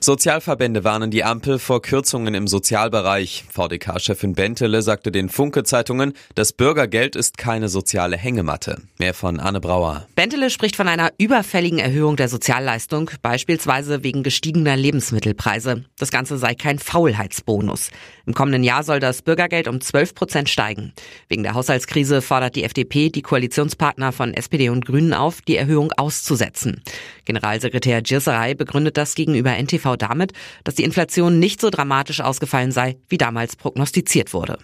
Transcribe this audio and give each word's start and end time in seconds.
Sozialverbände 0.00 0.84
warnen 0.84 1.10
die 1.10 1.24
Ampel 1.24 1.58
vor 1.58 1.82
Kürzungen 1.82 2.34
im 2.34 2.46
Sozialbereich. 2.46 3.44
VDK-Chefin 3.50 4.34
Bentele 4.34 4.82
sagte 4.82 5.10
den 5.10 5.28
Funke-Zeitungen, 5.28 6.12
das 6.34 6.52
Bürgergeld 6.52 7.16
ist 7.16 7.38
keine 7.38 7.68
soziale 7.68 8.16
Hängematte. 8.16 8.82
Mehr 8.98 9.14
von 9.14 9.40
Anne 9.40 9.60
Brauer. 9.60 10.06
Bentele 10.14 10.50
spricht 10.50 10.76
von 10.76 10.88
einer 10.88 11.10
überfälligen 11.18 11.78
Erhöhung 11.78 12.16
der 12.16 12.28
Sozialleistung, 12.28 13.10
beispielsweise 13.22 14.04
wegen 14.04 14.22
gestiegener 14.22 14.76
Lebensmittelpreise. 14.76 15.84
Das 15.98 16.10
Ganze 16.10 16.38
sei 16.38 16.54
kein 16.54 16.78
Faulheitsbonus. 16.78 17.90
Im 18.26 18.34
kommenden 18.34 18.64
Jahr 18.64 18.82
soll 18.82 19.00
das 19.00 19.22
Bürgergeld 19.22 19.68
um 19.68 19.80
12 19.80 20.14
Prozent 20.14 20.48
steigen. 20.48 20.92
Wegen 21.28 21.42
der 21.42 21.54
Haushaltskrise 21.54 22.22
fordert 22.22 22.56
die 22.56 22.64
FDP 22.64 23.08
die 23.08 23.22
Koalitionspartner 23.22 24.12
von 24.12 24.34
SPD 24.34 24.68
und 24.68 24.84
Grünen 24.86 25.14
auf, 25.14 25.42
die 25.42 25.56
Erhöhung 25.56 25.92
auszusetzen. 25.96 26.82
Generalsekretär 27.26 28.00
Gierserei 28.00 28.54
begründet 28.54 28.96
das 28.96 29.14
gegenüber 29.14 29.50
NTV 29.50 29.96
damit, 29.96 30.32
dass 30.64 30.76
die 30.76 30.84
Inflation 30.84 31.38
nicht 31.38 31.60
so 31.60 31.68
dramatisch 31.68 32.22
ausgefallen 32.22 32.72
sei, 32.72 32.96
wie 33.08 33.18
damals 33.18 33.56
prognostiziert 33.56 34.32
wurde. 34.32 34.58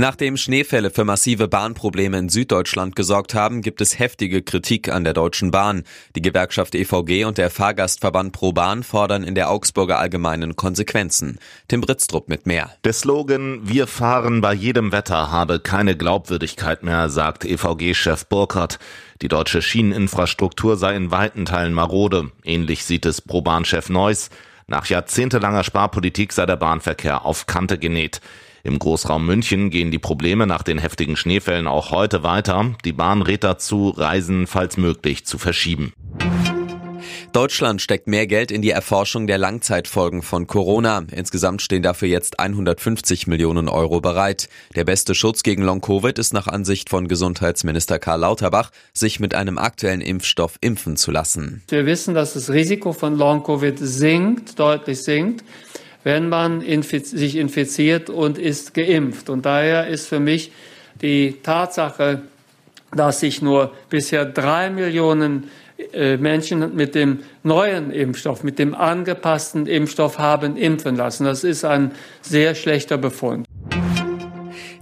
Nachdem 0.00 0.38
Schneefälle 0.38 0.88
für 0.90 1.04
massive 1.04 1.46
Bahnprobleme 1.46 2.18
in 2.18 2.30
Süddeutschland 2.30 2.96
gesorgt 2.96 3.34
haben, 3.34 3.60
gibt 3.60 3.82
es 3.82 3.98
heftige 3.98 4.40
Kritik 4.40 4.88
an 4.88 5.04
der 5.04 5.12
Deutschen 5.12 5.50
Bahn. 5.50 5.84
Die 6.16 6.22
Gewerkschaft 6.22 6.74
EVG 6.74 7.26
und 7.26 7.36
der 7.36 7.50
Fahrgastverband 7.50 8.32
Pro 8.32 8.52
Bahn 8.52 8.82
fordern 8.82 9.24
in 9.24 9.34
der 9.34 9.50
Augsburger 9.50 9.98
Allgemeinen 9.98 10.56
Konsequenzen. 10.56 11.38
Tim 11.68 11.82
Britztrup 11.82 12.30
mit 12.30 12.46
mehr. 12.46 12.70
Der 12.82 12.94
Slogan 12.94 13.60
Wir 13.68 13.86
fahren 13.86 14.40
bei 14.40 14.54
jedem 14.54 14.90
Wetter 14.90 15.30
habe 15.30 15.60
keine 15.60 15.94
Glaubwürdigkeit 15.94 16.82
mehr, 16.82 17.10
sagt 17.10 17.44
EVG-Chef 17.44 18.24
Burkhardt. 18.24 18.78
Die 19.20 19.28
deutsche 19.28 19.60
Schieneninfrastruktur 19.60 20.78
sei 20.78 20.96
in 20.96 21.10
weiten 21.10 21.44
Teilen 21.44 21.74
marode. 21.74 22.32
Ähnlich 22.42 22.86
sieht 22.86 23.04
es 23.04 23.20
Pro-Bahn-Chef 23.20 23.90
Neuss. 23.90 24.30
Nach 24.70 24.86
jahrzehntelanger 24.86 25.64
Sparpolitik 25.64 26.32
sei 26.32 26.46
der 26.46 26.54
Bahnverkehr 26.54 27.24
auf 27.24 27.46
Kante 27.46 27.76
genäht. 27.76 28.20
Im 28.62 28.78
Großraum 28.78 29.26
München 29.26 29.68
gehen 29.70 29.90
die 29.90 29.98
Probleme 29.98 30.46
nach 30.46 30.62
den 30.62 30.78
heftigen 30.78 31.16
Schneefällen 31.16 31.66
auch 31.66 31.90
heute 31.90 32.22
weiter. 32.22 32.76
Die 32.84 32.92
Bahn 32.92 33.20
rät 33.20 33.42
dazu, 33.42 33.88
Reisen 33.88 34.46
falls 34.46 34.76
möglich 34.76 35.26
zu 35.26 35.38
verschieben. 35.38 35.92
Deutschland 37.32 37.80
steckt 37.80 38.08
mehr 38.08 38.26
Geld 38.26 38.50
in 38.50 38.60
die 38.60 38.70
Erforschung 38.70 39.26
der 39.26 39.38
Langzeitfolgen 39.38 40.22
von 40.22 40.46
Corona. 40.46 41.04
Insgesamt 41.12 41.62
stehen 41.62 41.82
dafür 41.82 42.08
jetzt 42.08 42.40
150 42.40 43.28
Millionen 43.28 43.68
Euro 43.68 44.00
bereit. 44.00 44.48
Der 44.74 44.84
beste 44.84 45.14
Schutz 45.14 45.42
gegen 45.42 45.62
Long-Covid 45.62 46.18
ist 46.18 46.32
nach 46.32 46.48
Ansicht 46.48 46.90
von 46.90 47.06
Gesundheitsminister 47.06 47.98
Karl 48.00 48.20
Lauterbach, 48.20 48.70
sich 48.92 49.20
mit 49.20 49.34
einem 49.34 49.58
aktuellen 49.58 50.00
Impfstoff 50.00 50.56
impfen 50.60 50.96
zu 50.96 51.12
lassen. 51.12 51.62
Wir 51.68 51.86
wissen, 51.86 52.14
dass 52.14 52.34
das 52.34 52.50
Risiko 52.50 52.92
von 52.92 53.16
Long-Covid 53.16 53.78
sinkt, 53.78 54.58
deutlich 54.58 55.02
sinkt 55.02 55.44
wenn 56.02 56.28
man 56.28 56.62
sich 56.82 57.36
infiziert 57.36 58.08
und 58.08 58.38
ist 58.38 58.74
geimpft. 58.74 59.28
Und 59.28 59.44
daher 59.44 59.86
ist 59.88 60.06
für 60.06 60.20
mich 60.20 60.52
die 61.02 61.36
Tatsache, 61.42 62.22
dass 62.92 63.20
sich 63.20 63.42
nur 63.42 63.72
bisher 63.88 64.24
drei 64.24 64.70
Millionen 64.70 65.50
Menschen 66.18 66.74
mit 66.74 66.94
dem 66.94 67.20
neuen 67.42 67.90
Impfstoff, 67.90 68.42
mit 68.42 68.58
dem 68.58 68.74
angepassten 68.74 69.66
Impfstoff 69.66 70.18
haben 70.18 70.56
impfen 70.56 70.96
lassen. 70.96 71.24
Das 71.24 71.44
ist 71.44 71.64
ein 71.64 71.92
sehr 72.22 72.54
schlechter 72.54 72.98
Befund. 72.98 73.46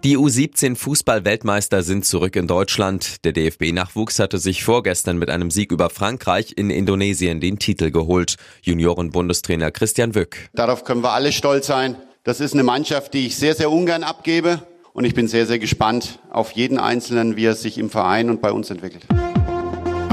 Die 0.04 0.16
U17 0.16 0.76
Fußball-Weltmeister 0.76 1.82
sind 1.82 2.04
zurück 2.04 2.36
in 2.36 2.46
Deutschland. 2.46 3.24
Der 3.24 3.32
DFB-Nachwuchs 3.32 4.20
hatte 4.20 4.38
sich 4.38 4.62
vorgestern 4.62 5.18
mit 5.18 5.28
einem 5.28 5.50
Sieg 5.50 5.72
über 5.72 5.90
Frankreich 5.90 6.54
in 6.56 6.70
Indonesien 6.70 7.40
den 7.40 7.58
Titel 7.58 7.90
geholt. 7.90 8.36
Junioren-Bundestrainer 8.62 9.72
Christian 9.72 10.14
Wück. 10.14 10.36
Darauf 10.54 10.84
können 10.84 11.02
wir 11.02 11.12
alle 11.12 11.32
stolz 11.32 11.66
sein. 11.66 11.96
Das 12.22 12.38
ist 12.38 12.54
eine 12.54 12.62
Mannschaft, 12.62 13.12
die 13.12 13.26
ich 13.26 13.36
sehr, 13.36 13.54
sehr 13.54 13.72
ungern 13.72 14.04
abgebe. 14.04 14.62
Und 14.92 15.04
ich 15.04 15.14
bin 15.14 15.26
sehr, 15.26 15.46
sehr 15.46 15.58
gespannt 15.58 16.20
auf 16.30 16.52
jeden 16.52 16.78
Einzelnen, 16.78 17.36
wie 17.36 17.46
er 17.46 17.54
sich 17.54 17.76
im 17.76 17.90
Verein 17.90 18.30
und 18.30 18.40
bei 18.40 18.52
uns 18.52 18.70
entwickelt. 18.70 19.04